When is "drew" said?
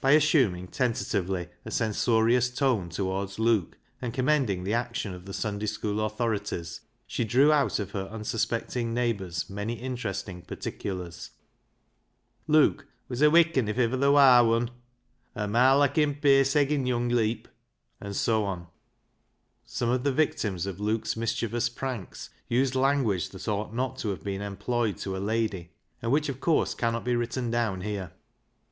7.22-7.52